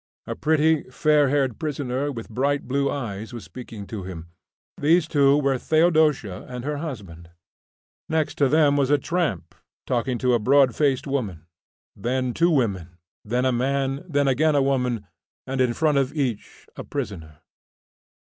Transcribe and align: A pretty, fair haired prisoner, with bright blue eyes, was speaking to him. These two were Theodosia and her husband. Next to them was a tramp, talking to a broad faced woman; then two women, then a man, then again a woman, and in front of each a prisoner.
A 0.25 0.33
pretty, 0.35 0.89
fair 0.89 1.29
haired 1.29 1.59
prisoner, 1.59 2.11
with 2.11 2.27
bright 2.27 2.67
blue 2.67 2.89
eyes, 2.89 3.33
was 3.33 3.43
speaking 3.43 3.85
to 3.85 4.01
him. 4.01 4.29
These 4.79 5.07
two 5.07 5.37
were 5.37 5.59
Theodosia 5.59 6.43
and 6.49 6.65
her 6.65 6.77
husband. 6.77 7.29
Next 8.09 8.33
to 8.39 8.49
them 8.49 8.75
was 8.77 8.89
a 8.89 8.97
tramp, 8.97 9.53
talking 9.85 10.17
to 10.17 10.33
a 10.33 10.39
broad 10.39 10.73
faced 10.75 11.05
woman; 11.05 11.45
then 11.95 12.33
two 12.33 12.49
women, 12.49 12.97
then 13.23 13.45
a 13.45 13.51
man, 13.51 14.03
then 14.09 14.27
again 14.27 14.55
a 14.55 14.61
woman, 14.63 15.05
and 15.45 15.61
in 15.61 15.71
front 15.71 15.99
of 15.99 16.11
each 16.15 16.65
a 16.75 16.83
prisoner. 16.83 17.37